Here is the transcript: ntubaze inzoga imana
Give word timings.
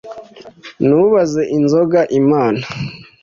ntubaze 0.85 1.41
inzoga 1.57 2.01
imana 2.19 2.63